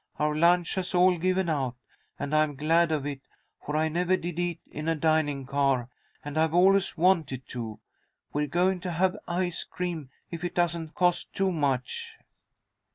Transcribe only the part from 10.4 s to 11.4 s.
it doesn't cost